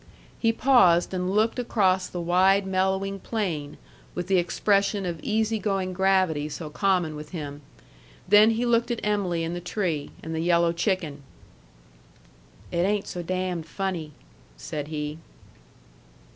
[0.39, 3.77] He paused, and looked across the wide, mellowing plain
[4.15, 7.61] with the expression of easy going gravity so common with him.
[8.27, 11.21] Then he looked at Em'ly in the tree and the yellow chicken.
[12.71, 14.13] "It ain't so damned funny,"
[14.57, 15.19] said he.